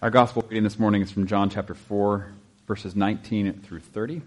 [0.00, 2.32] Our gospel reading this morning is from John chapter 4,
[2.68, 4.22] verses 19 through 30.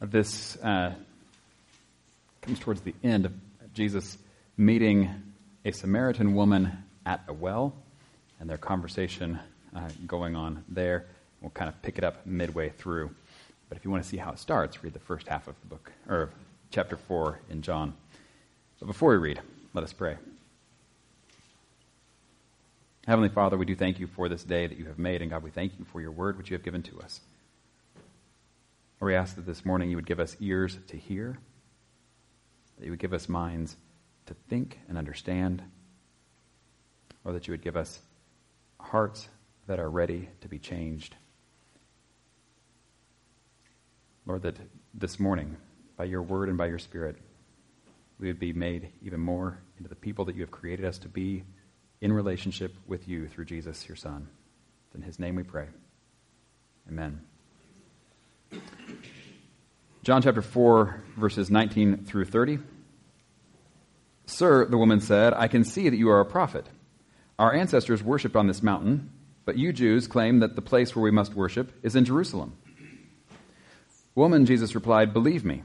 [0.00, 0.94] This uh,
[2.40, 3.34] comes towards the end of
[3.74, 4.16] Jesus
[4.56, 5.10] meeting
[5.66, 7.74] a Samaritan woman at a well
[8.40, 9.38] and their conversation
[9.76, 11.04] uh, going on there.
[11.42, 13.10] We'll kind of pick it up midway through.
[13.68, 15.66] But if you want to see how it starts, read the first half of the
[15.66, 16.30] book, or
[16.70, 17.92] chapter 4 in John.
[18.80, 19.42] But before we read,
[19.74, 20.16] let us pray.
[23.06, 25.42] Heavenly Father, we do thank you for this day that you have made, and God,
[25.42, 27.20] we thank you for your word which you have given to us.
[29.00, 31.38] we ask that this morning you would give us ears to hear,
[32.78, 33.76] that you would give us minds
[34.26, 35.62] to think and understand,
[37.24, 38.00] or that you would give us
[38.78, 39.28] hearts
[39.66, 41.16] that are ready to be changed.
[44.26, 44.58] Lord, that
[44.94, 45.56] this morning,
[45.96, 47.16] by your word and by your spirit,
[48.22, 51.08] we would be made even more into the people that you have created us to
[51.08, 51.42] be
[52.00, 54.28] in relationship with you through Jesus, your Son.
[54.94, 55.66] In his name we pray.
[56.88, 57.20] Amen.
[60.04, 62.60] John chapter 4, verses 19 through 30.
[64.26, 66.68] Sir, the woman said, I can see that you are a prophet.
[67.40, 69.10] Our ancestors worshipped on this mountain,
[69.44, 72.56] but you Jews claim that the place where we must worship is in Jerusalem.
[74.14, 75.64] Woman, Jesus replied, Believe me.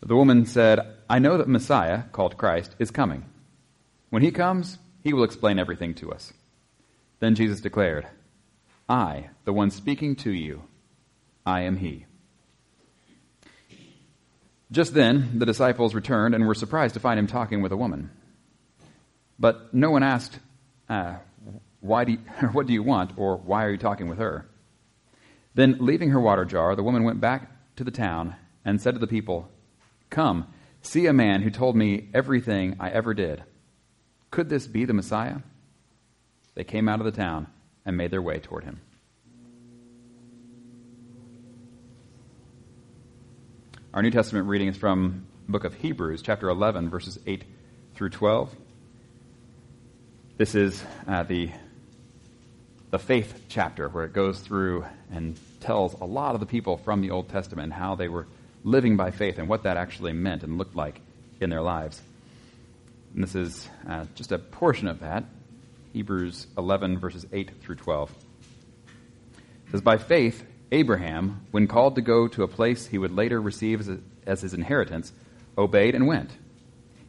[0.00, 3.24] The woman said, I know that Messiah, called Christ, is coming.
[4.10, 6.32] When he comes, he will explain everything to us.
[7.20, 8.06] Then Jesus declared,
[8.88, 10.62] I, the one speaking to you,
[11.44, 12.06] I am he.
[14.70, 18.10] Just then, the disciples returned and were surprised to find him talking with a woman.
[19.38, 20.38] But no one asked,
[20.88, 21.16] uh,
[21.80, 22.18] why do you,
[22.52, 23.12] What do you want?
[23.16, 24.48] or Why are you talking with her?
[25.54, 29.00] Then, leaving her water jar, the woman went back to the town and said to
[29.00, 29.50] the people,
[30.10, 30.46] Come,
[30.82, 33.42] see a man who told me everything I ever did.
[34.30, 35.38] Could this be the Messiah?
[36.54, 37.46] They came out of the town
[37.84, 38.80] and made their way toward him.
[43.94, 47.42] Our New Testament reading is from book of Hebrews, chapter 11, verses 8
[47.94, 48.54] through 12.
[50.36, 51.50] This is uh, the,
[52.90, 57.00] the faith chapter where it goes through and tells a lot of the people from
[57.00, 58.26] the Old Testament how they were
[58.64, 61.00] living by faith and what that actually meant and looked like
[61.40, 62.00] in their lives.
[63.14, 65.24] And this is uh, just a portion of that.
[65.92, 68.10] Hebrews 11, verses 8 through 12.
[68.10, 73.40] It says, By faith, Abraham, when called to go to a place he would later
[73.40, 75.12] receive as, a, as his inheritance,
[75.56, 76.30] obeyed and went,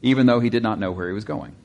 [0.01, 1.55] even though he did not know where he was going.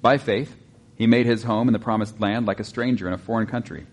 [0.00, 0.54] By faith,
[0.96, 3.86] he made his home in the promised land like a stranger in a foreign country.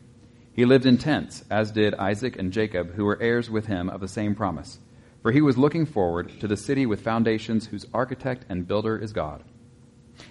[0.53, 4.02] He lived in tents, as did Isaac and Jacob, who were heirs with him of
[4.02, 4.78] the same promise.
[5.22, 9.14] For he was looking forward to the city with foundations, whose architect and builder is
[9.14, 9.44] God.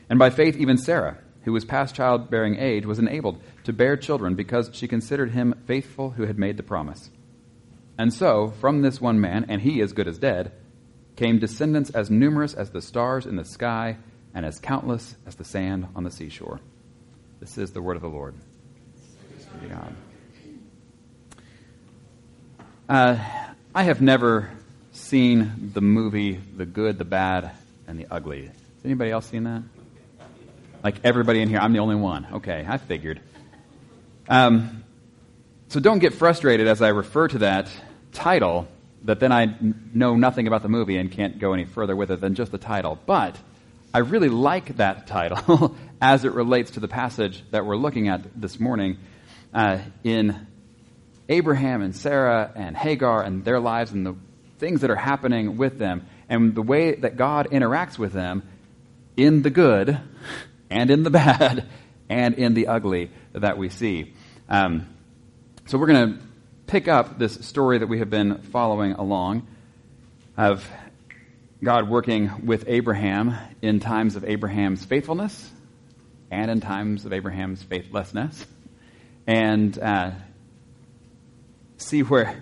[0.09, 4.35] And by faith, even Sarah, who was past childbearing age, was enabled to bear children
[4.35, 7.11] because she considered him faithful who had made the promise.
[7.97, 10.53] And so, from this one man, and he as good as dead,
[11.17, 13.99] came descendants as numerous as the stars in the sky
[14.35, 16.61] and as countless as the sand on the seashore.
[17.41, 18.35] This is the word of the Lord.
[19.69, 19.95] God.
[22.89, 23.19] Uh,
[23.75, 24.51] I have never
[24.93, 27.51] seen the movie The Good, the Bad,
[27.87, 28.47] and the Ugly.
[28.47, 29.63] Has anybody else seen that?
[30.83, 32.27] Like everybody in here, I'm the only one.
[32.35, 33.21] Okay, I figured.
[34.29, 34.85] Um,
[35.69, 37.71] so don't get frustrated as I refer to that
[38.13, 38.67] title,
[39.05, 39.55] that then I
[39.95, 42.59] know nothing about the movie and can't go any further with it than just the
[42.59, 42.99] title.
[43.07, 43.37] But
[43.93, 48.41] I really like that title as it relates to the passage that we're looking at
[48.41, 48.99] this morning
[49.53, 50.47] uh, in
[51.29, 54.15] Abraham and Sarah and Hagar and their lives and the
[54.61, 58.43] things that are happening with them and the way that God interacts with them
[59.17, 59.99] in the good
[60.71, 61.67] and in the bad
[62.09, 64.13] and in the ugly that we see.
[64.49, 64.87] Um,
[65.67, 66.25] so we're going to
[66.67, 69.47] pick up this story that we have been following along
[70.37, 70.69] of
[71.63, 75.51] God working with Abraham in times of Abraham's faithfulness
[76.31, 78.47] and in times of Abraham's faithlessness,
[79.27, 80.13] and uh,
[81.77, 82.41] see where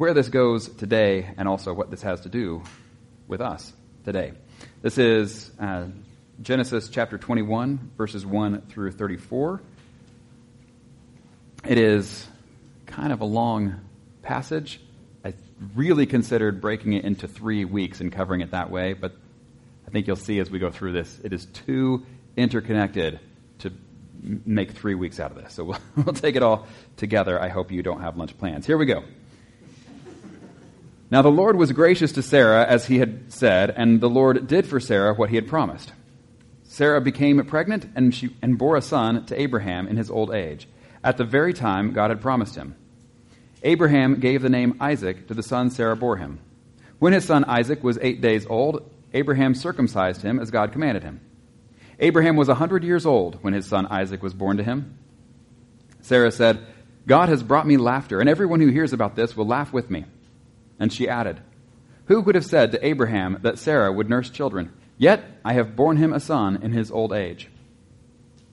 [0.00, 2.62] where this goes today and also what this has to do
[3.28, 3.70] with us
[4.02, 4.32] today.
[4.80, 5.88] This is uh,
[6.40, 9.60] Genesis chapter 21, verses 1 through 34.
[11.68, 12.26] It is
[12.86, 13.78] kind of a long
[14.22, 14.80] passage.
[15.22, 15.34] I
[15.74, 19.12] really considered breaking it into three weeks and covering it that way, but
[19.86, 22.06] I think you'll see as we go through this, it is too
[22.38, 23.20] interconnected
[23.58, 23.70] to
[24.22, 25.52] make three weeks out of this.
[25.52, 27.38] So we'll, we'll take it all together.
[27.38, 28.66] I hope you don't have lunch plans.
[28.66, 29.04] Here we go.
[31.10, 34.66] Now the Lord was gracious to Sarah as he had said, and the Lord did
[34.66, 35.92] for Sarah what he had promised.
[36.62, 40.68] Sarah became pregnant and, she, and bore a son to Abraham in his old age,
[41.02, 42.76] at the very time God had promised him.
[43.64, 46.38] Abraham gave the name Isaac to the son Sarah bore him.
[47.00, 51.20] When his son Isaac was eight days old, Abraham circumcised him as God commanded him.
[51.98, 54.96] Abraham was a hundred years old when his son Isaac was born to him.
[56.02, 56.64] Sarah said,
[57.06, 60.04] God has brought me laughter, and everyone who hears about this will laugh with me.
[60.80, 61.40] And she added,
[62.06, 64.72] Who would have said to Abraham that Sarah would nurse children?
[64.98, 67.48] Yet I have borne him a son in his old age.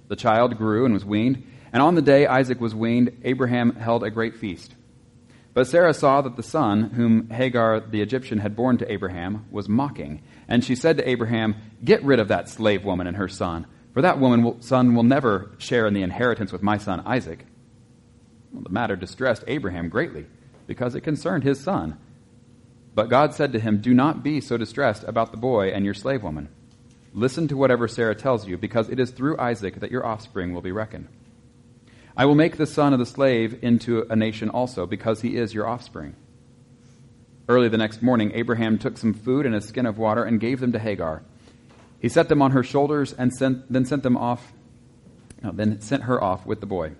[0.09, 1.43] The child grew and was weaned,
[1.73, 4.75] and on the day Isaac was weaned, Abraham held a great feast.
[5.53, 9.67] But Sarah saw that the son, whom Hagar the Egyptian had borne to Abraham, was
[9.67, 10.21] mocking.
[10.47, 14.03] And she said to Abraham, Get rid of that slave woman and her son, for
[14.03, 17.43] that woman's son will never share in the inheritance with my son Isaac.
[18.53, 20.27] Well, the matter distressed Abraham greatly,
[20.67, 21.97] because it concerned his son.
[22.97, 25.93] But God said to him, Do not be so distressed about the boy and your
[25.93, 26.49] slave woman.
[27.13, 30.63] Listen to whatever Sarah tells you, because it is through Isaac that your offspring will
[30.63, 31.07] be reckoned.
[32.17, 35.53] I will make the son of the slave into a nation also, because he is
[35.53, 36.15] your offspring.
[37.47, 40.59] Early the next morning, Abraham took some food and a skin of water and gave
[40.59, 41.21] them to Hagar.
[41.99, 44.53] He set them on her shoulders and sent, then sent them off,
[45.43, 46.93] no, then sent her off with the boy.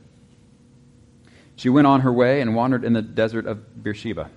[1.56, 4.30] She went on her way and wandered in the desert of Beersheba.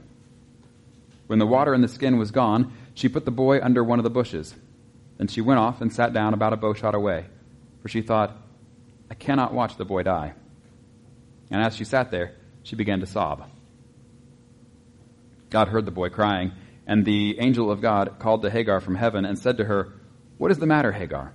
[1.31, 4.03] When the water in the skin was gone, she put the boy under one of
[4.03, 4.53] the bushes.
[5.17, 7.27] Then she went off and sat down about a bowshot away,
[7.81, 8.37] for she thought,
[9.09, 10.33] I cannot watch the boy die.
[11.49, 12.33] And as she sat there,
[12.65, 13.49] she began to sob.
[15.51, 16.51] God heard the boy crying,
[16.85, 19.93] and the angel of God called to Hagar from heaven and said to her,
[20.37, 21.33] What is the matter, Hagar?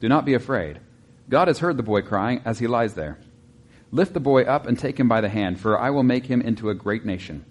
[0.00, 0.80] Do not be afraid.
[1.28, 3.20] God has heard the boy crying as he lies there.
[3.92, 6.40] Lift the boy up and take him by the hand, for I will make him
[6.40, 7.44] into a great nation.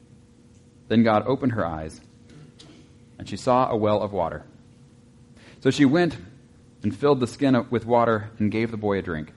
[0.87, 2.01] Then God opened her eyes,
[3.17, 4.43] and she saw a well of water.
[5.61, 6.17] So she went
[6.83, 9.33] and filled the skin with water and gave the boy a drink.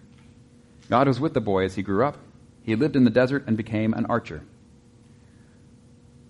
[0.90, 2.18] God was with the boy as he grew up.
[2.62, 4.42] He lived in the desert and became an archer.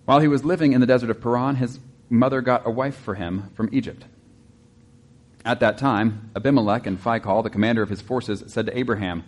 [0.05, 1.79] While he was living in the desert of Paran, his
[2.09, 4.05] mother got a wife for him from Egypt.
[5.45, 9.23] At that time, Abimelech and Phicol, the commander of his forces, said to Abraham,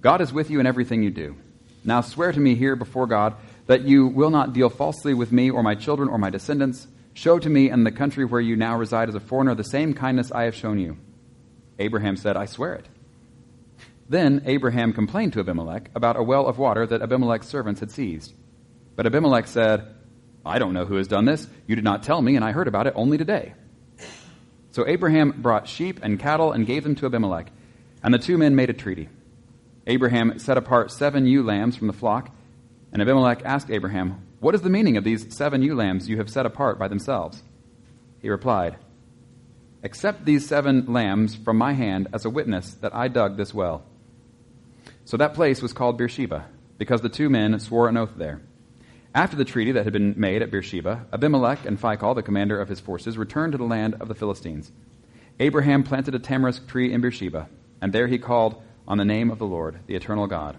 [0.00, 1.36] God is with you in everything you do.
[1.84, 3.34] Now swear to me here before God
[3.66, 6.86] that you will not deal falsely with me or my children or my descendants.
[7.14, 9.94] Show to me in the country where you now reside as a foreigner the same
[9.94, 10.98] kindness I have shown you.
[11.78, 12.86] Abraham said, I swear it.
[14.08, 18.34] Then Abraham complained to Abimelech about a well of water that Abimelech's servants had seized.
[18.94, 19.94] But Abimelech said,
[20.44, 21.46] I don't know who has done this.
[21.66, 23.54] You did not tell me, and I heard about it only today.
[24.70, 27.50] So Abraham brought sheep and cattle and gave them to Abimelech,
[28.02, 29.08] and the two men made a treaty.
[29.86, 32.30] Abraham set apart seven ewe lambs from the flock
[32.92, 36.30] and Abimelech asked Abraham, What is the meaning of these seven ewe lambs you have
[36.30, 37.42] set apart by themselves?
[38.20, 38.76] He replied,
[39.82, 43.84] Accept these seven lambs from my hand as a witness that I dug this well.
[45.04, 46.46] So that place was called Beersheba,
[46.78, 48.40] because the two men swore an oath there.
[49.14, 52.68] After the treaty that had been made at Beersheba, Abimelech and Phicol, the commander of
[52.68, 54.72] his forces, returned to the land of the Philistines.
[55.38, 57.48] Abraham planted a tamarisk tree in Beersheba,
[57.80, 60.56] and there he called on the name of the Lord, the eternal God.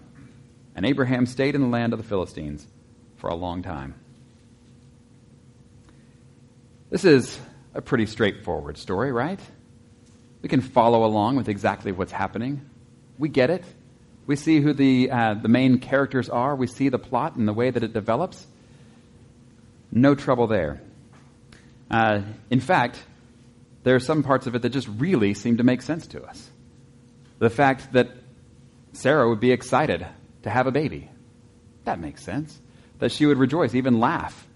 [0.78, 2.64] And Abraham stayed in the land of the Philistines
[3.16, 3.96] for a long time.
[6.88, 7.36] This is
[7.74, 9.40] a pretty straightforward story, right?
[10.40, 12.60] We can follow along with exactly what's happening.
[13.18, 13.64] We get it.
[14.28, 16.54] We see who the, uh, the main characters are.
[16.54, 18.46] We see the plot and the way that it develops.
[19.90, 20.80] No trouble there.
[21.90, 23.02] Uh, in fact,
[23.82, 26.48] there are some parts of it that just really seem to make sense to us.
[27.40, 28.10] The fact that
[28.92, 30.06] Sarah would be excited
[30.42, 31.10] to have a baby.
[31.84, 32.58] That makes sense.
[32.98, 34.46] That she would rejoice, even laugh,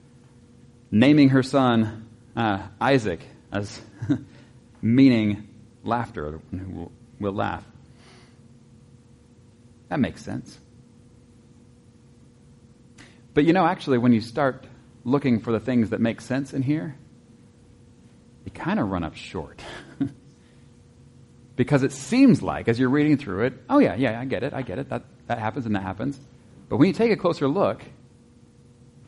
[0.91, 3.21] naming her son uh, Isaac
[3.51, 3.81] as
[4.83, 5.49] meaning
[5.85, 7.65] laughter, who will laugh.
[9.89, 10.59] That makes sense.
[13.35, 14.67] But you know, actually, when you start
[15.05, 16.97] looking for the things that make sense in here,
[18.45, 19.63] you kind of run up short.
[21.57, 24.53] because it seems like, as you're reading through it, oh, yeah, yeah, I get it,
[24.53, 24.89] I get it.
[24.89, 26.21] That, that happens and that happens.
[26.69, 27.83] But when you take a closer look,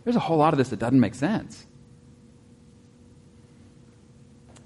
[0.04, 1.66] there's a whole lot of this that doesn't make sense.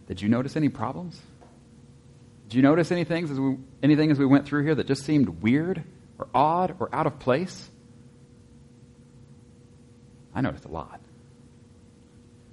[0.07, 1.21] Did you notice any problems?
[2.49, 5.43] Did you notice anything as, we, anything as we went through here that just seemed
[5.43, 5.83] weird
[6.19, 7.69] or odd or out of place?
[10.35, 11.00] I noticed a lot.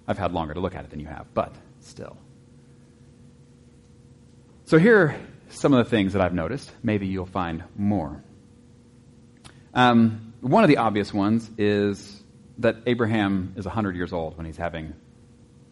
[0.08, 2.18] I've had longer to look at it than you have, but still.
[4.66, 5.16] So here are
[5.50, 6.72] some of the things that I've noticed.
[6.82, 8.24] Maybe you'll find more.
[9.76, 12.24] Um, one of the obvious ones is
[12.60, 14.94] that Abraham is 100 years old when he's having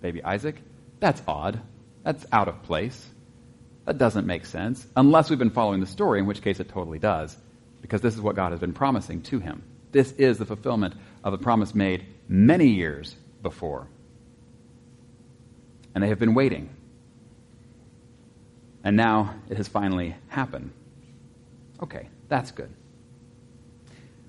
[0.01, 0.61] baby Isaac.
[0.99, 1.61] That's odd.
[2.03, 3.09] That's out of place.
[3.85, 6.99] That doesn't make sense, unless we've been following the story, in which case it totally
[6.99, 7.35] does,
[7.81, 9.63] because this is what God has been promising to him.
[9.91, 13.87] This is the fulfillment of a promise made many years before.
[15.93, 16.69] And they have been waiting.
[18.83, 20.71] And now it has finally happened.
[21.81, 22.73] Okay, that's good.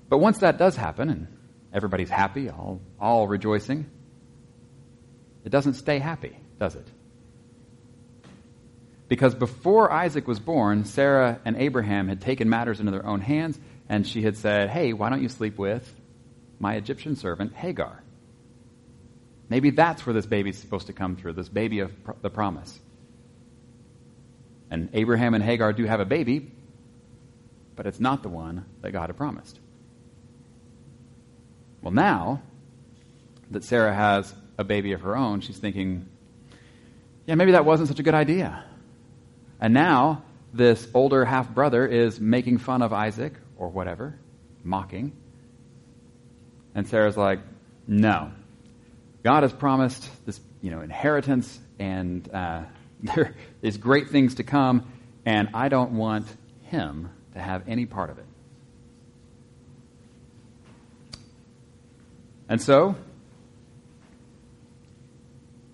[0.09, 1.27] But once that does happen, and
[1.73, 3.89] everybody's happy, all, all rejoicing,
[5.43, 6.87] it doesn't stay happy, does it?
[9.07, 13.59] Because before Isaac was born, Sarah and Abraham had taken matters into their own hands,
[13.87, 15.87] and she had said, Hey, why don't you sleep with
[16.59, 18.01] my Egyptian servant, Hagar?
[19.47, 22.79] Maybe that's where this baby's supposed to come through, this baby of the promise.
[24.71, 26.51] And Abraham and Hagar do have a baby,
[27.75, 29.59] but it's not the one that God had promised.
[31.85, 32.41] Well, now
[33.51, 36.09] that Sarah has a baby of her own, she's thinking,
[37.27, 38.65] yeah, maybe that wasn't such a good idea.
[39.61, 44.17] And now this older half brother is making fun of Isaac or whatever,
[44.63, 45.11] mocking.
[46.73, 47.37] And Sarah's like,
[47.85, 48.31] no.
[49.21, 52.63] God has promised this, you know, inheritance and uh,
[53.03, 54.91] there is great things to come,
[55.23, 56.25] and I don't want
[56.63, 58.25] him to have any part of it.
[62.47, 62.95] And so,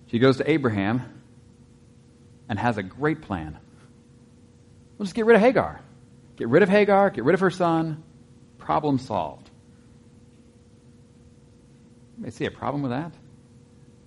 [0.06, 1.02] she goes to Abraham
[2.48, 3.58] and has a great plan.
[4.98, 5.80] We'll just get rid of Hagar.
[6.36, 8.02] Get rid of Hagar, get rid of her son.
[8.58, 9.50] Problem solved.
[12.16, 13.12] May see a problem with that?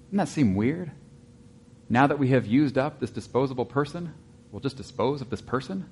[0.06, 0.92] Doesn't that seem weird?
[1.90, 4.14] Now that we have used up this disposable person,
[4.52, 5.90] we'll just dispose of this person?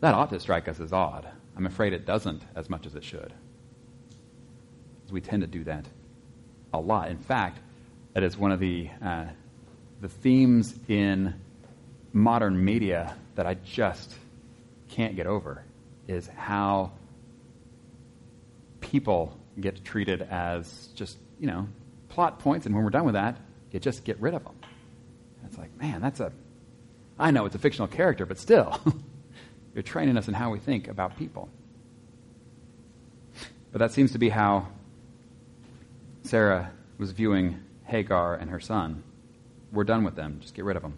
[0.00, 1.28] That ought to strike us as odd.
[1.56, 3.32] I'm afraid it doesn't as much as it should.
[5.12, 5.84] We tend to do that
[6.72, 7.10] a lot.
[7.10, 7.58] In fact,
[8.14, 9.26] that is one of the, uh,
[10.00, 11.34] the themes in
[12.12, 14.14] modern media that I just
[14.88, 15.64] can't get over
[16.08, 16.92] is how
[18.80, 21.68] people get treated as just, you know,
[22.08, 23.36] plot points, and when we're done with that,
[23.70, 24.54] you just get rid of them.
[25.40, 26.32] And it's like, man, that's a,
[27.18, 28.80] I know it's a fictional character, but still,
[29.74, 31.48] you're training us in how we think about people.
[33.72, 34.68] But that seems to be how
[36.32, 39.02] Sarah was viewing Hagar and her son.
[39.70, 40.38] We're done with them.
[40.40, 40.94] Just get rid of them.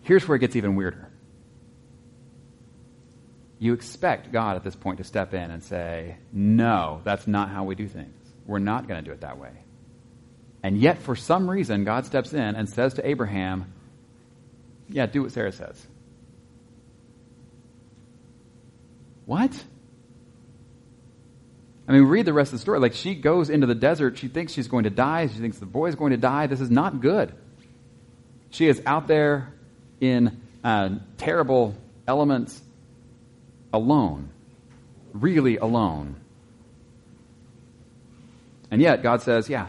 [0.00, 1.10] Here's where it gets even weirder.
[3.58, 7.64] You expect God at this point to step in and say, No, that's not how
[7.64, 8.14] we do things.
[8.46, 9.52] We're not going to do it that way.
[10.62, 13.70] And yet, for some reason, God steps in and says to Abraham,
[14.88, 15.86] Yeah, do what Sarah says.
[19.26, 19.52] What?
[21.88, 22.80] I mean, read the rest of the story.
[22.80, 24.18] Like, she goes into the desert.
[24.18, 25.28] She thinks she's going to die.
[25.28, 26.48] She thinks the boy's going to die.
[26.48, 27.32] This is not good.
[28.50, 29.52] She is out there
[30.00, 31.76] in uh, terrible
[32.08, 32.60] elements
[33.72, 34.30] alone,
[35.12, 36.16] really alone.
[38.70, 39.68] And yet, God says, yeah,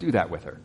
[0.00, 0.60] do that with her.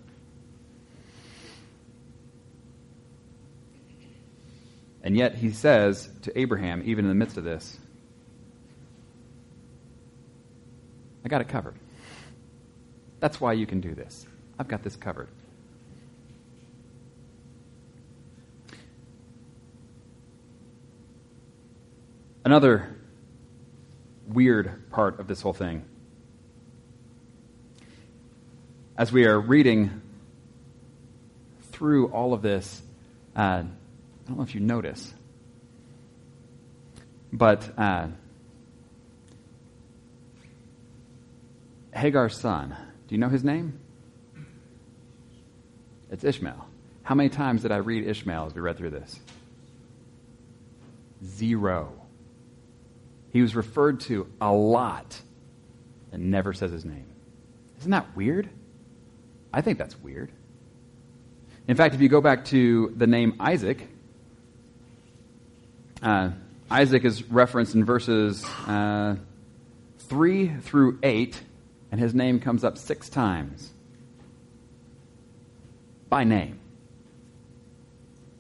[5.04, 7.78] And yet, he says to Abraham, even in the midst of this,
[11.26, 11.76] I got it covered.
[13.20, 14.26] That's why you can do this.
[14.60, 15.30] I've got this covered.
[22.46, 22.96] Another
[24.28, 25.86] weird part of this whole thing.
[28.98, 30.02] As we are reading
[31.72, 32.82] through all of this,
[33.36, 33.66] uh, I
[34.28, 35.14] don't know if you notice,
[37.32, 38.08] but uh,
[41.94, 42.76] Hagar's son,
[43.08, 43.80] do you know his name?
[46.12, 46.68] It's Ishmael.
[47.04, 49.20] How many times did I read Ishmael as we read through this?
[51.24, 51.94] Zero.
[53.32, 55.20] He was referred to a lot
[56.12, 57.08] and never says his name.
[57.80, 58.50] Isn't that weird?
[59.52, 60.32] I think that's weird.
[61.68, 63.88] In fact, if you go back to the name Isaac,
[66.02, 66.32] uh,
[66.70, 69.16] Isaac is referenced in verses uh,
[70.00, 71.42] 3 through 8,
[71.94, 73.72] and his name comes up six times.
[76.10, 76.60] by name.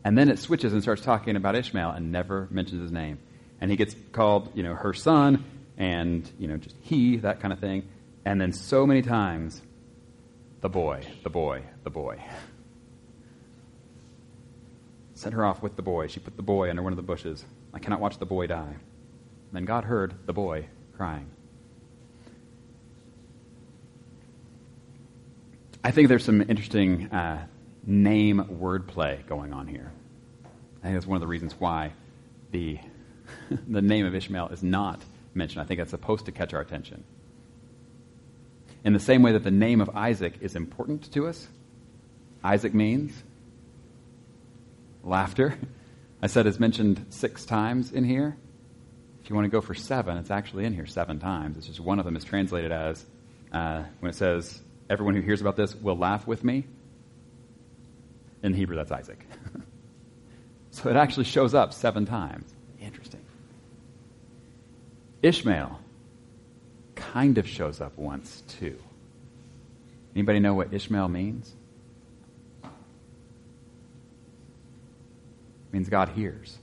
[0.03, 3.19] And then it switches and starts talking about Ishmael and never mentions his name.
[3.61, 5.43] And he gets called, you know, her son
[5.77, 7.87] and, you know, just he, that kind of thing.
[8.25, 9.61] And then so many times,
[10.61, 12.23] the boy, the boy, the boy.
[15.13, 16.07] Sent her off with the boy.
[16.07, 17.45] She put the boy under one of the bushes.
[17.71, 18.77] I cannot watch the boy die.
[19.51, 21.29] Then God heard the boy crying.
[25.85, 27.45] I think there's some interesting uh,
[27.85, 29.91] name wordplay going on here.
[30.81, 31.91] I think that's one of the reasons why
[32.51, 32.79] the,
[33.67, 35.01] the name of Ishmael is not
[35.33, 35.61] mentioned.
[35.61, 37.03] I think that's supposed to catch our attention.
[38.85, 41.49] In the same way that the name of Isaac is important to us,
[42.45, 43.21] Isaac means
[45.03, 45.57] laughter.
[46.21, 48.37] I said it's mentioned six times in here.
[49.21, 51.57] If you want to go for seven, it's actually in here seven times.
[51.57, 53.05] It's just one of them is translated as
[53.51, 56.65] uh, when it says, Everyone who hears about this will laugh with me.
[58.41, 59.25] In Hebrew, that's Isaac.
[60.71, 62.53] so it actually shows up seven times.
[62.81, 63.21] Interesting.
[65.21, 65.79] Ishmael
[66.95, 68.77] kind of shows up once too.
[70.15, 71.53] Anybody know what Ishmael means?
[72.63, 72.69] It
[75.71, 76.57] means God hears.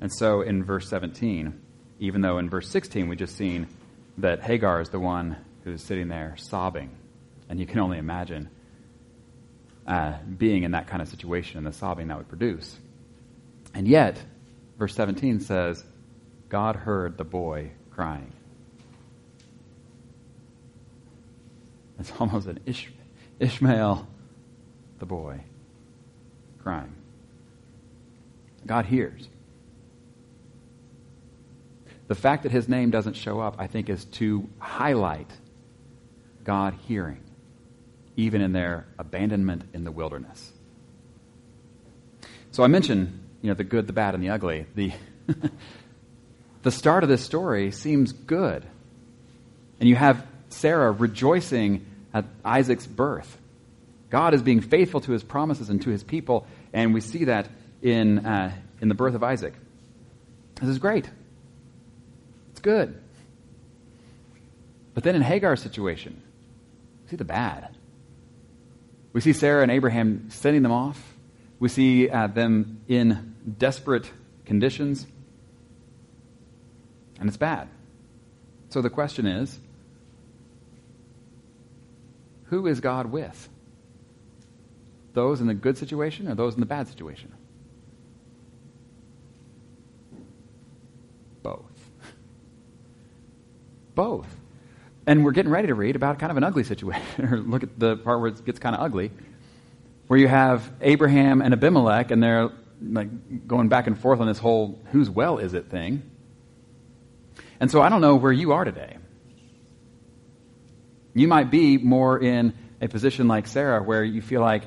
[0.00, 1.60] And so in verse 17,
[1.98, 3.66] even though in verse 16 we just seen
[4.18, 6.90] that Hagar is the one who's sitting there sobbing,
[7.48, 8.48] and you can only imagine
[9.86, 12.78] uh, being in that kind of situation and the sobbing that would produce.
[13.74, 14.22] And yet,
[14.78, 15.82] verse 17 says,
[16.48, 18.32] God heard the boy crying.
[21.98, 22.92] It's almost an Ish-
[23.40, 24.06] Ishmael,
[24.98, 25.40] the boy,
[26.62, 26.94] crying.
[28.66, 29.28] God hears.
[32.08, 35.30] The fact that his name doesn't show up, I think, is to highlight
[36.42, 37.20] God hearing,
[38.16, 40.52] even in their abandonment in the wilderness.
[42.50, 44.64] So I mentioned, you know, the good, the bad, and the ugly.
[44.74, 44.92] The,
[46.62, 48.64] the start of this story seems good.
[49.78, 53.36] And you have Sarah rejoicing at Isaac's birth.
[54.08, 57.48] God is being faithful to his promises and to his people, and we see that
[57.82, 59.52] in, uh, in the birth of Isaac.
[60.54, 61.10] This is great.
[62.68, 63.00] Good.
[64.92, 66.22] But then in Hagar's situation,
[67.02, 67.74] we see the bad.
[69.14, 71.14] We see Sarah and Abraham sending them off.
[71.58, 74.12] We see uh, them in desperate
[74.44, 75.06] conditions.
[77.18, 77.68] And it's bad.
[78.68, 79.58] So the question is
[82.48, 83.48] who is God with?
[85.14, 87.32] Those in the good situation or those in the bad situation?
[93.98, 94.28] Both.
[95.08, 97.76] And we're getting ready to read about kind of an ugly situation, or look at
[97.80, 99.10] the part where it gets kind of ugly,
[100.06, 104.38] where you have Abraham and Abimelech, and they're like going back and forth on this
[104.38, 106.08] whole whose well is it thing.
[107.58, 108.98] And so I don't know where you are today.
[111.12, 114.62] You might be more in a position like Sarah, where you feel like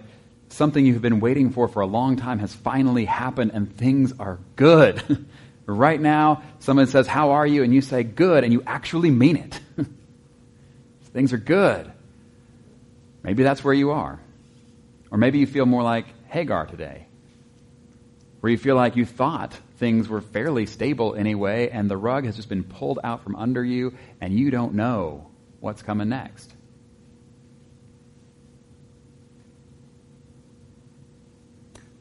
[0.49, 4.39] something you've been waiting for for a long time has finally happened and things are
[4.57, 5.25] good.
[5.73, 7.63] Right now, someone says, How are you?
[7.63, 9.59] And you say, Good, and you actually mean it.
[11.13, 11.91] Things are good.
[13.23, 14.19] Maybe that's where you are.
[15.11, 17.05] Or maybe you feel more like Hagar today,
[18.39, 22.35] where you feel like you thought things were fairly stable anyway, and the rug has
[22.35, 25.27] just been pulled out from under you, and you don't know
[25.59, 26.53] what's coming next.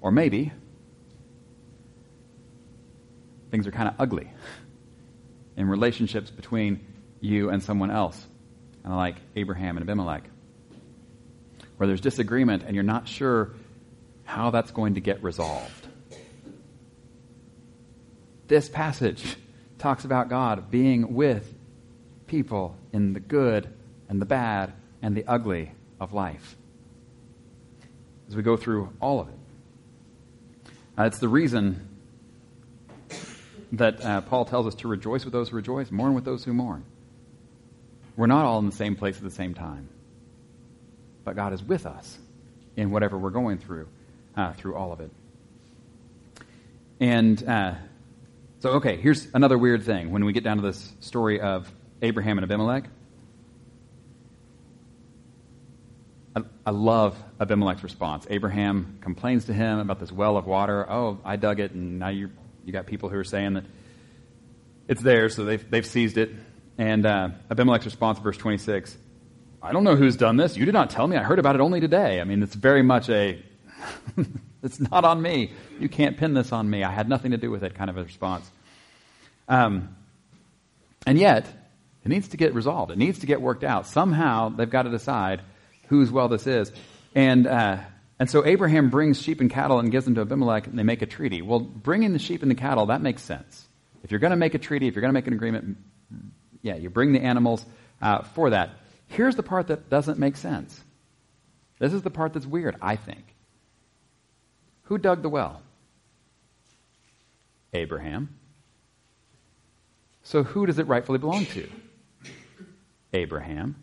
[0.01, 0.53] Or maybe
[3.51, 4.31] things are kind of ugly
[5.57, 6.81] in relationships between
[7.21, 8.27] you and someone else,
[8.85, 10.25] and like Abraham and Abimelech,
[11.77, 13.53] where there's disagreement and you're not sure
[14.25, 15.89] how that's going to get resolved.
[18.47, 19.37] This passage
[19.79, 21.53] talks about God being with
[22.27, 23.69] people in the good
[24.09, 26.57] and the bad and the ugly of life.
[28.29, 29.35] As we go through all of it.
[30.99, 31.89] Uh, it's the reason
[33.73, 36.53] that uh, Paul tells us to rejoice with those who rejoice, mourn with those who
[36.53, 36.85] mourn.
[38.17, 39.89] We're not all in the same place at the same time.
[41.25, 42.19] But God is with us
[42.77, 43.89] in whatever we're going through,
[44.37, 45.11] uh, through all of it.
[46.99, 47.75] And uh,
[48.61, 51.71] so, okay, here's another weird thing when we get down to this story of
[52.03, 52.85] Abraham and Abimelech.
[56.37, 58.27] I, I love Abimelech's response.
[58.29, 60.91] Abraham complains to him about this well of water.
[60.91, 62.31] Oh, I dug it, and now you're
[62.65, 63.65] you got people who are saying that
[64.89, 66.31] it's theirs, so they've, they've seized it.
[66.79, 68.97] And uh, Abimelech's response, verse 26,
[69.63, 70.57] I don't know who's done this.
[70.57, 71.17] You did not tell me.
[71.17, 72.21] I heard about it only today.
[72.21, 73.43] I mean, it's very much a,
[74.63, 75.53] it's not on me.
[75.79, 76.83] You can't pin this on me.
[76.83, 78.51] I had nothing to do with it kind of a response.
[79.49, 79.95] Um,
[81.07, 81.47] and yet,
[82.05, 82.91] it needs to get resolved.
[82.91, 83.87] It needs to get worked out.
[83.87, 85.43] Somehow, they've got to decide
[85.89, 86.73] whose well this is.
[87.15, 87.79] And, uh,
[88.21, 91.01] and so Abraham brings sheep and cattle and gives them to Abimelech, and they make
[91.01, 91.41] a treaty.
[91.41, 93.67] Well, bringing the sheep and the cattle, that makes sense.
[94.05, 95.79] If you're going to make a treaty, if you're going to make an agreement,
[96.61, 97.65] yeah, you bring the animals
[98.03, 98.73] uh, for that.
[99.09, 100.79] Here's the part that doesn't make sense.
[101.79, 103.25] This is the part that's weird, I think.
[104.83, 105.63] Who dug the well?
[107.73, 108.39] Abraham.
[110.25, 111.71] So who does it rightfully belong to?
[113.15, 113.77] Abraham.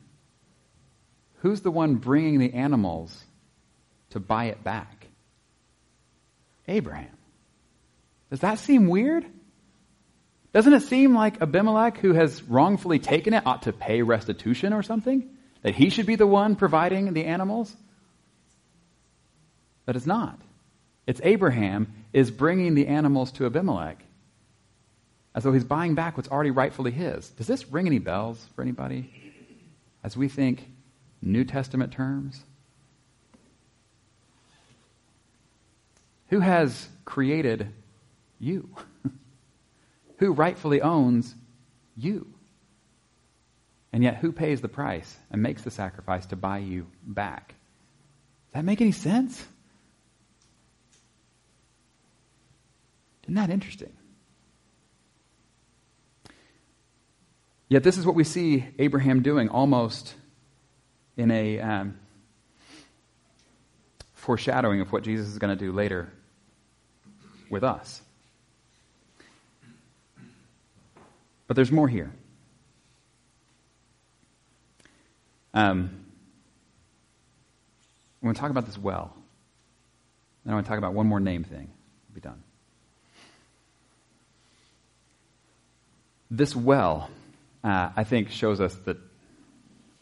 [1.40, 3.24] Who's the one bringing the animals
[4.12, 5.08] to buy it back?
[6.68, 7.16] Abraham.
[8.30, 9.26] Does that seem weird?
[10.54, 14.84] Doesn't it seem like Abimelech, who has wrongfully taken it, ought to pay restitution or
[14.84, 15.30] something?
[15.62, 17.76] That he should be the one providing the animals?
[19.86, 20.40] But it's not.
[21.06, 24.04] It's Abraham is bringing the animals to Abimelech
[25.38, 27.30] as though he's buying back what's already rightfully his.
[27.30, 29.14] Does this ring any bells for anybody?
[30.04, 30.68] As we think
[31.22, 32.42] New Testament terms?
[36.30, 37.70] Who has created
[38.40, 38.70] you?
[40.18, 41.34] who rightfully owns
[41.96, 42.28] you?
[43.94, 47.56] And yet, who pays the price and makes the sacrifice to buy you back?
[48.48, 49.46] Does that make any sense?
[53.24, 53.94] Isn't that interesting?
[57.70, 60.14] Yet, this is what we see Abraham doing almost
[61.16, 61.98] in a um,
[64.14, 66.12] foreshadowing of what Jesus is going to do later
[67.50, 68.02] with us.
[71.48, 72.12] But there's more here.
[75.54, 75.90] Um,
[78.22, 79.14] I want to talk about this well.
[80.44, 81.70] Then I want to talk about one more name thing.
[82.10, 82.44] We'll be done.
[86.30, 87.10] This well,
[87.64, 88.98] uh, I think, shows us that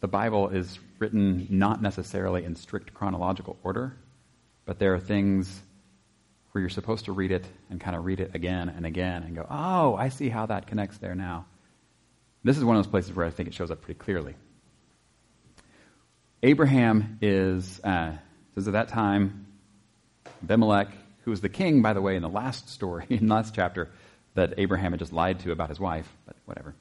[0.02, 3.96] the Bible is written not necessarily in strict chronological order,
[4.66, 5.62] but there are things
[6.56, 9.36] where you're supposed to read it and kind of read it again and again and
[9.36, 11.48] go, oh, I see how that connects there now.
[12.46, 14.36] This is one of those places where I think it shows up pretty clearly.
[16.42, 18.14] Abraham is, uh,
[18.54, 19.48] says at that time,
[20.44, 20.88] Abimelech,
[21.26, 23.92] who was the king, by the way, in the last story, in the last chapter,
[24.36, 26.74] that Abraham had just lied to about his wife, but whatever.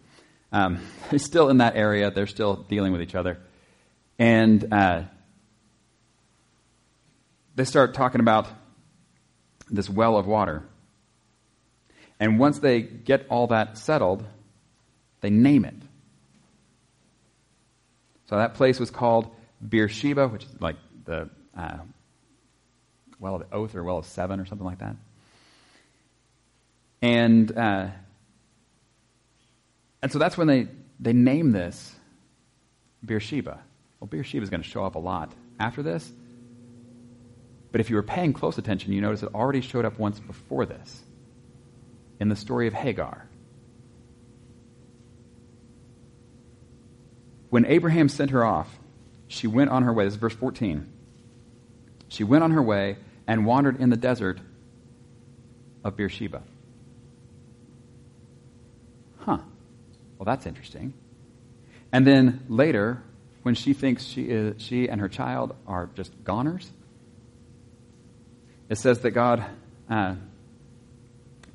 [0.52, 0.78] Um,
[1.10, 2.12] he's still in that area.
[2.12, 3.40] They're still dealing with each other.
[4.20, 5.02] And uh,
[7.56, 8.46] they start talking about
[9.70, 10.62] this well of water.
[12.20, 14.24] And once they get all that settled,
[15.20, 15.74] they name it.
[18.28, 19.28] So that place was called
[19.66, 21.78] Beersheba, which is like the uh,
[23.18, 24.96] well of the oath or well of seven or something like that.
[27.02, 27.88] And uh,
[30.04, 30.68] and so that's when they,
[31.00, 31.94] they name this
[33.02, 33.58] Beersheba.
[33.98, 36.12] Well, Beersheba is going to show up a lot after this.
[37.74, 40.64] But if you were paying close attention, you notice it already showed up once before
[40.64, 41.02] this
[42.20, 43.26] in the story of Hagar.
[47.50, 48.78] When Abraham sent her off,
[49.26, 50.04] she went on her way.
[50.04, 50.88] This is verse 14.
[52.06, 54.38] She went on her way and wandered in the desert
[55.82, 56.44] of Beersheba.
[59.18, 59.38] Huh.
[60.16, 60.94] Well, that's interesting.
[61.90, 63.02] And then later,
[63.42, 66.70] when she thinks she, is, she and her child are just goners,
[68.68, 69.44] it says that God
[69.88, 70.14] uh,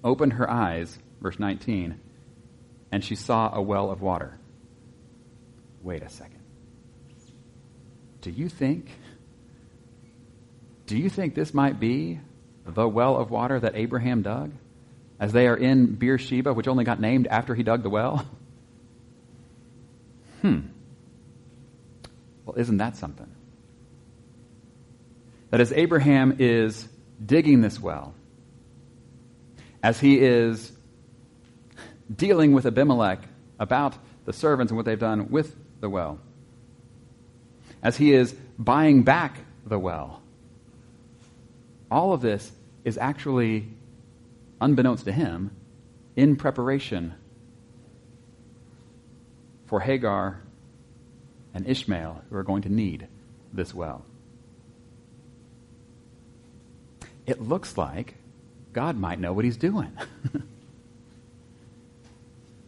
[0.04, 2.00] opened her eyes, verse 19,
[2.92, 4.38] and she saw a well of water.
[5.82, 6.40] Wait a second.
[8.22, 8.90] Do you think,
[10.86, 12.20] do you think this might be
[12.66, 14.52] the well of water that Abraham dug?
[15.20, 18.26] As they are in Beersheba, which only got named after he dug the well?
[20.42, 20.60] Hmm.
[22.46, 23.30] Well, isn't that something?
[25.50, 26.88] That as Abraham is
[27.24, 28.14] digging this well,
[29.84, 30.72] as he is
[32.14, 33.24] dealing with Abimelech
[33.60, 36.20] about the servants and what they've done with the well,
[37.82, 40.22] as he is buying back the well,
[41.92, 42.52] all of this
[42.84, 43.68] is actually,
[44.62, 45.52] unbeknownst to him,
[46.16, 47.14] in preparation
[49.66, 50.42] for Hagar
[51.54, 53.08] and Ishmael who are going to need
[53.54, 54.06] this well.
[57.30, 58.16] It looks like
[58.74, 59.92] God might know what he's doing.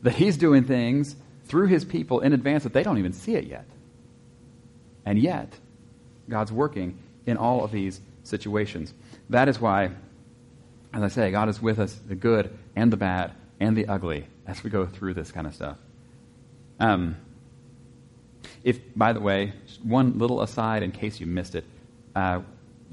[0.04, 3.46] that he's doing things through his people in advance that they don't even see it
[3.46, 3.66] yet.
[5.04, 5.58] And yet,
[6.30, 8.94] God's working in all of these situations.
[9.32, 9.92] That is why,
[10.94, 14.28] as I say, God is with us, the good and the bad and the ugly,
[14.46, 15.78] as we go through this kind of stuff.
[16.80, 17.16] Um,
[18.64, 21.66] if, by the way, one little aside in case you missed it,
[22.16, 22.42] uh,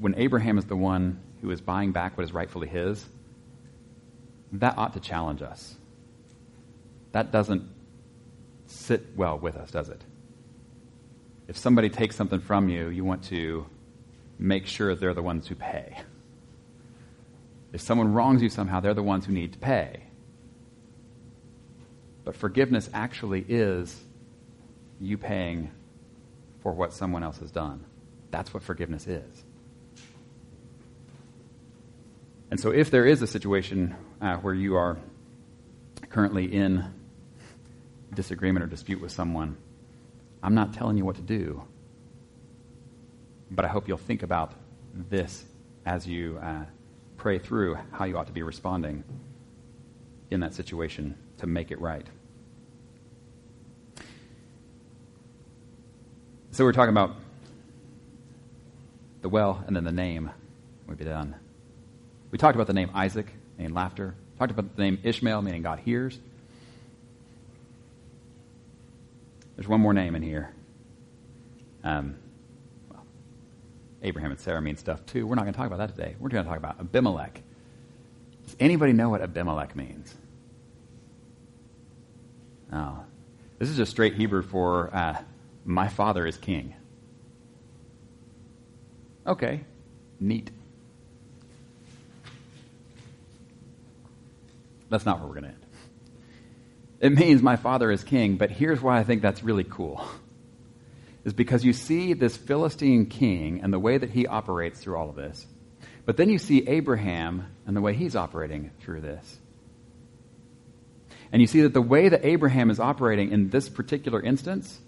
[0.00, 3.04] when Abraham is the one who is buying back what is rightfully his,
[4.52, 5.76] that ought to challenge us.
[7.12, 7.62] That doesn't
[8.66, 10.02] sit well with us, does it?
[11.46, 13.66] If somebody takes something from you, you want to
[14.38, 15.96] make sure they're the ones who pay.
[17.72, 20.02] If someone wrongs you somehow, they're the ones who need to pay.
[22.24, 24.02] But forgiveness actually is
[25.00, 25.70] you paying
[26.62, 27.84] for what someone else has done.
[28.30, 29.44] That's what forgiveness is.
[32.50, 34.96] And so, if there is a situation uh, where you are
[36.08, 36.84] currently in
[38.14, 39.56] disagreement or dispute with someone,
[40.42, 41.62] I'm not telling you what to do,
[43.50, 44.54] but I hope you'll think about
[44.94, 45.44] this
[45.84, 46.64] as you uh,
[47.18, 49.04] pray through how you ought to be responding
[50.30, 52.06] in that situation to make it right.
[56.52, 57.14] So, we're talking about
[59.20, 60.30] the well and then the name.
[60.86, 61.34] We'll be done.
[62.30, 64.14] We talked about the name Isaac, meaning laughter.
[64.38, 66.18] Talked about the name Ishmael, meaning God hears.
[69.56, 70.54] There's one more name in here.
[71.82, 72.16] Um,
[72.90, 73.04] well,
[74.02, 75.26] Abraham and Sarah mean stuff too.
[75.26, 76.14] We're not going to talk about that today.
[76.20, 77.42] We're going to talk about Abimelech.
[78.44, 80.14] Does anybody know what Abimelech means?
[82.70, 83.04] No.
[83.58, 85.20] This is just straight Hebrew for uh,
[85.64, 86.74] my father is king.
[89.26, 89.64] Okay,
[90.20, 90.50] neat.
[94.88, 95.66] That's not where we're going to end.
[97.00, 100.04] It means my father is king, but here's why I think that's really cool.
[101.24, 105.10] Is because you see this Philistine king and the way that he operates through all
[105.10, 105.46] of this.
[106.06, 109.38] But then you see Abraham and the way he's operating through this.
[111.30, 114.80] And you see that the way that Abraham is operating in this particular instance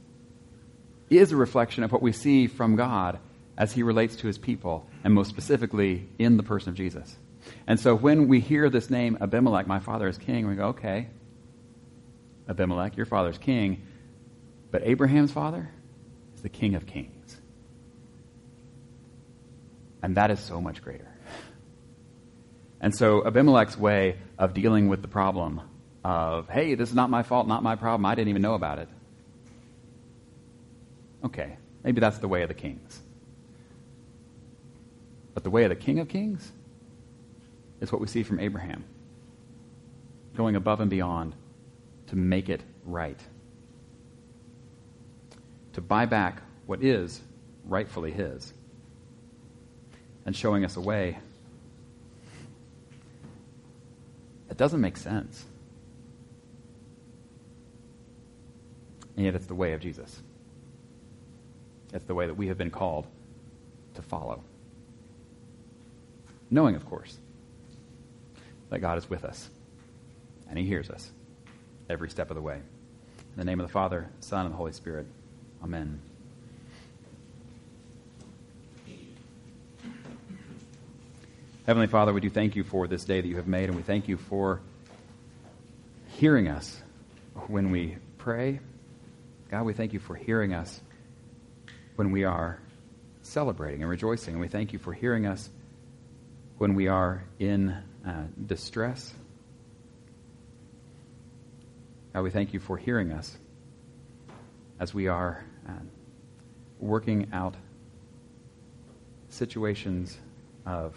[1.10, 3.18] is a reflection of what we see from God
[3.58, 7.14] as he relates to his people, and most specifically in the person of Jesus.
[7.66, 11.08] And so when we hear this name, Abimelech, my father is king, we go, okay,
[12.48, 13.86] Abimelech, your father's king,
[14.70, 15.70] but Abraham's father
[16.34, 17.40] is the king of kings.
[20.02, 21.08] And that is so much greater.
[22.80, 25.60] And so Abimelech's way of dealing with the problem
[26.02, 28.78] of, hey, this is not my fault, not my problem, I didn't even know about
[28.78, 28.88] it.
[31.24, 33.00] Okay, maybe that's the way of the kings.
[35.34, 36.50] But the way of the King of Kings
[37.80, 38.84] is what we see from Abraham
[40.36, 41.34] going above and beyond
[42.06, 43.18] to make it right,
[45.72, 47.20] to buy back what is
[47.64, 48.52] rightfully his,
[50.24, 51.18] and showing us a way
[54.48, 55.44] that doesn't make sense.
[59.16, 60.22] And yet it's the way of Jesus.
[61.92, 63.06] It's the way that we have been called
[63.94, 64.42] to follow.
[66.50, 67.18] Knowing, of course,
[68.70, 69.48] that God is with us
[70.48, 71.10] and He hears us
[71.88, 72.56] every step of the way.
[72.56, 75.06] In the name of the Father, Son, and the Holy Spirit.
[75.62, 76.00] Amen.
[81.66, 83.82] Heavenly Father, we do thank you for this day that you have made, and we
[83.82, 84.60] thank you for
[86.08, 86.82] hearing us
[87.46, 88.58] when we pray.
[89.50, 90.80] God, we thank you for hearing us
[91.94, 92.58] when we are
[93.22, 95.48] celebrating and rejoicing, and we thank you for hearing us
[96.58, 99.12] when we are in uh, distress
[102.12, 103.36] God, we thank you for hearing us
[104.80, 105.72] as we are uh,
[106.80, 107.54] working out
[109.28, 110.18] situations
[110.66, 110.96] of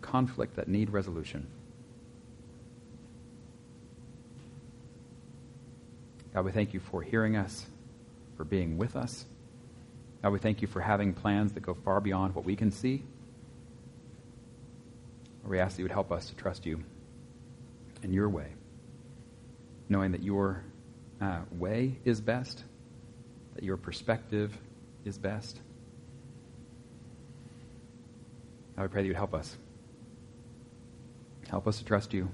[0.00, 1.48] conflict that need resolution.
[6.32, 7.66] God, we thank you for hearing us,
[8.36, 9.24] for being with us.
[10.22, 13.02] God, we thank you for having plans that go far beyond what we can see.
[15.46, 16.82] We ask that you would help us to trust you
[18.02, 18.48] in your way
[19.88, 20.62] knowing that your
[21.20, 22.62] uh, way is best,
[23.54, 24.56] that your perspective
[25.04, 25.60] is best.
[28.76, 29.56] I would pray that you would help us.
[31.48, 32.28] Help us to trust you.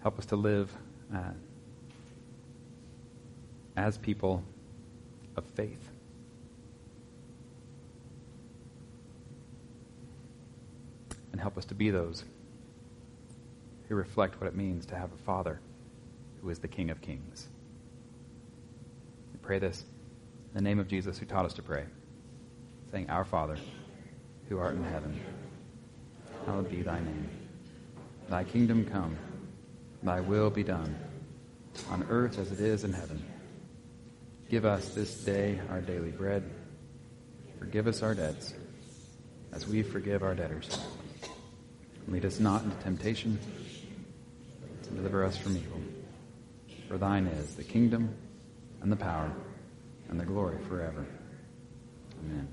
[0.00, 0.70] Help us to live
[1.14, 1.30] uh,
[3.76, 4.42] as people
[5.36, 5.91] of faith.
[11.32, 12.24] And help us to be those
[13.88, 15.60] who reflect what it means to have a Father
[16.40, 17.48] who is the King of Kings.
[19.32, 19.84] We pray this
[20.50, 21.84] in the name of Jesus who taught us to pray,
[22.90, 23.56] saying, Our Father,
[24.48, 25.18] who art in heaven,
[26.46, 27.28] hallowed be thy name.
[28.28, 29.16] Thy kingdom come,
[30.02, 30.94] thy will be done,
[31.90, 33.22] on earth as it is in heaven.
[34.50, 36.42] Give us this day our daily bread.
[37.58, 38.52] Forgive us our debts,
[39.52, 40.78] as we forgive our debtors.
[42.12, 43.38] Lead us not into temptation,
[44.60, 45.80] but deliver us from evil.
[46.86, 48.14] For thine is the kingdom,
[48.82, 49.32] and the power,
[50.10, 51.06] and the glory forever.
[52.20, 52.52] Amen.